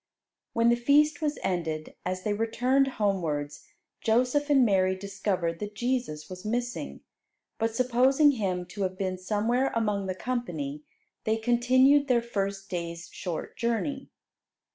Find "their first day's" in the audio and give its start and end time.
12.07-13.09